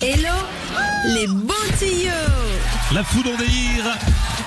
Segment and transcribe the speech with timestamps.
[0.00, 0.34] Hello
[1.06, 2.10] les bons tuyaux
[2.94, 3.98] La foudre en délire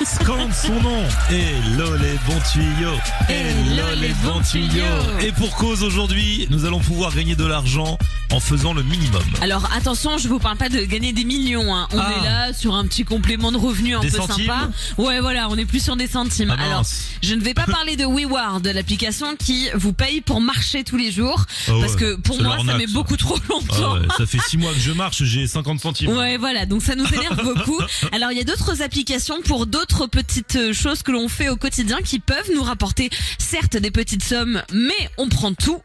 [0.05, 1.03] scande son nom.
[1.29, 2.97] Hello les bons tuyaux.
[3.29, 5.19] Hello les bons tuyaux.
[5.21, 7.97] Et pour cause aujourd'hui, nous allons pouvoir gagner de l'argent
[8.31, 9.21] en faisant le minimum.
[9.41, 11.75] Alors attention, je vous parle pas de gagner des millions.
[11.75, 11.87] Hein.
[11.93, 12.13] On Ah.
[12.19, 14.69] est là sur un petit complément de revenu un Des peu centimes sympa.
[14.97, 16.55] Ouais, voilà, on est plus sur des centimes.
[16.57, 16.63] Ah.
[16.63, 16.85] Alors,
[17.21, 21.11] je ne vais pas parler de WeWard, l'application qui vous paye pour marcher tous les
[21.11, 22.93] jours, Ah ouais, parce que pour moi, ça met ça.
[22.93, 23.95] beaucoup trop longtemps.
[23.95, 26.09] ouais, ça fait 6 mois que je marche, j'ai 50 centimes.
[26.15, 27.79] Ouais, voilà, donc ça nous énerve beaucoup.
[28.13, 31.97] Alors, il y a d'autres applications pour d'autres petites choses que l'on fait au quotidien
[32.03, 35.81] qui peuvent nous rapporter certes des petites sommes, mais on prend tout.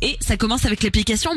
[0.00, 1.36] Et ça commence avec l'application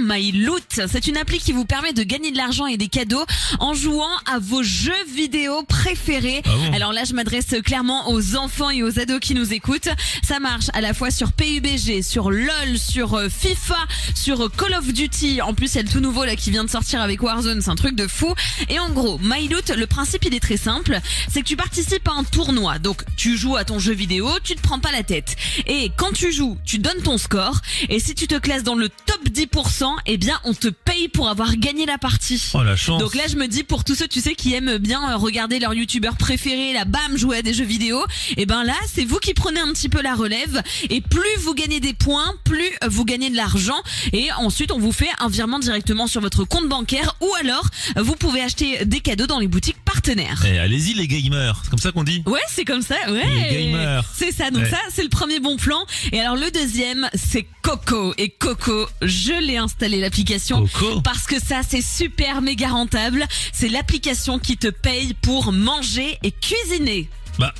[0.69, 3.25] C'est une appli qui vous permet de gagner de l'argent et des cadeaux
[3.59, 6.41] en jouant à vos jeux vidéo préférés.
[6.45, 9.89] Ah bon Alors là, je m'adresse clairement aux enfants et aux ados qui nous écoutent.
[10.23, 13.77] Ça marche à la fois sur PUBG, sur LOL, sur euh, FIFA,
[14.15, 15.41] sur euh, Call of Duty.
[15.41, 17.61] En plus, il y a le tout nouveau là qui vient de sortir avec Warzone.
[17.61, 18.33] C'est un truc de fou.
[18.69, 20.99] Et en gros, MyLoot, le principe il est très simple.
[21.29, 22.79] C'est que tu participes à un tournoi.
[22.79, 25.35] Donc, tu joues à ton jeu vidéo, tu te prends pas la tête.
[25.67, 27.61] Et quand tu joues, tu donnes ton score.
[27.89, 31.29] Et si tu te classes dans le top 10%, eh bien, on te paye pour
[31.29, 32.41] avoir gagné la partie.
[32.53, 32.99] Oh la chance.
[32.99, 35.59] Donc là, je me dis pour tous ceux, tu sais, qui aiment bien euh, regarder
[35.59, 38.03] leur youtubeur préféré, là, bam, jouer à des jeux vidéo,
[38.37, 40.61] et ben là, c'est vous qui prenez un petit peu la relève.
[40.89, 43.81] Et plus vous gagnez des points, plus euh, vous gagnez de l'argent.
[44.11, 48.15] Et ensuite, on vous fait un virement directement sur votre compte bancaire, ou alors vous
[48.15, 50.43] pouvez acheter des cadeaux dans les boutiques partenaires.
[50.47, 52.23] Eh, allez-y les gamers, c'est comme ça qu'on dit.
[52.25, 53.23] Ouais, c'est comme ça, ouais.
[53.51, 54.03] Les gamers.
[54.15, 54.69] C'est ça, donc Ouais.
[54.69, 55.85] ça, c'est le premier bon plan.
[56.11, 58.13] Et alors le deuxième, c'est Coco.
[58.17, 60.22] Et Coco, je l'ai installé l'application.
[60.25, 63.25] Coco Parce que ça, c'est super méga rentable.
[63.51, 67.09] C'est l'application qui te paye pour manger et cuisiner.
[67.39, 67.53] Bah,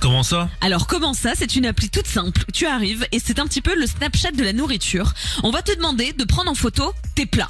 [0.00, 0.48] comment ça?
[0.60, 1.32] Alors comment ça?
[1.34, 2.44] C'est une appli toute simple.
[2.52, 5.12] Tu arrives et c'est un petit peu le Snapchat de la nourriture.
[5.42, 7.48] On va te demander de prendre en photo tes plats.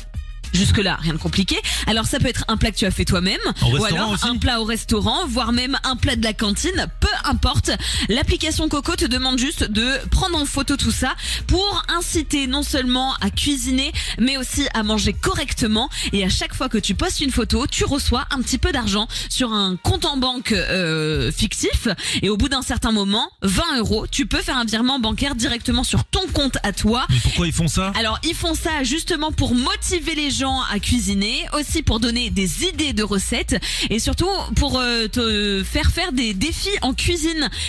[0.52, 1.56] Jusque là, rien de compliqué.
[1.86, 4.36] Alors ça peut être un plat que tu as fait toi-même, ou alors aussi un
[4.36, 7.70] plat au restaurant, voire même un plat de la cantine, peu importe.
[8.08, 11.14] L'application Coco te demande juste de prendre en photo tout ça
[11.46, 15.88] pour inciter non seulement à cuisiner, mais aussi à manger correctement.
[16.12, 19.08] Et à chaque fois que tu postes une photo, tu reçois un petit peu d'argent
[19.28, 21.88] sur un compte en banque euh, fictif.
[22.22, 25.84] Et au bout d'un certain moment, 20 euros, tu peux faire un virement bancaire directement
[25.84, 27.06] sur ton compte à toi.
[27.10, 27.92] Mais pourquoi ils font ça?
[27.98, 32.64] Alors ils font ça justement pour motiver les gens à cuisiner, aussi pour donner des
[32.64, 33.56] idées de recettes
[33.90, 37.15] et surtout pour euh, te faire faire des défis en cuisine.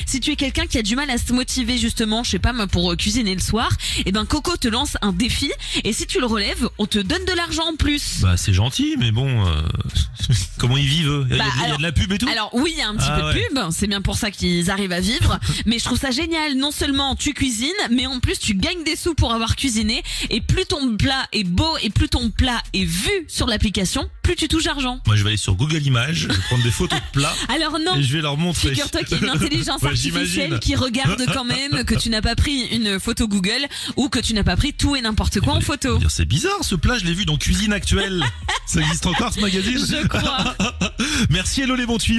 [0.05, 2.53] Si tu es quelqu'un qui a du mal à se motiver justement, je sais pas
[2.53, 3.69] moi, pour euh, cuisiner le soir,
[4.05, 5.51] et ben Coco te lance un défi
[5.83, 8.19] et si tu le relèves, on te donne de l'argent en plus.
[8.21, 9.61] Bah c'est gentil, mais bon, euh,
[10.57, 11.27] comment ils vivent eux?
[11.29, 12.27] Il y, a- Bah, il y a alors- de la pub et tout?
[12.29, 14.31] Alors oui, il y a un petit Ah peu de pub, c'est bien pour ça
[14.31, 16.55] qu'ils arrivent à vivre, mais je trouve ça génial.
[16.55, 20.41] Non seulement tu cuisines, mais en plus tu gagnes des sous pour avoir cuisiné, et
[20.41, 24.47] plus ton plat est beau et plus ton plat est vu sur l'application, plus tu
[24.47, 24.99] touches argent.
[25.05, 27.79] Moi je vais aller sur Google Images, je vais prendre des photos de plats Alors
[27.79, 27.95] non.
[27.95, 28.69] et je vais leur montrer.
[28.69, 32.99] Figure-toi qu'il une intelligence artificielle qui regarde quand même que tu n'as pas pris une
[32.99, 35.99] photo Google ou que tu n'as pas pris tout et n'importe quoi en photo.
[36.09, 38.23] C'est bizarre ce plat, je l'ai vu dans Cuisine Actuelle.
[38.67, 40.55] Ça existe encore ce magazine Je crois.
[41.29, 42.15] Merci Hello les bons tuyaux.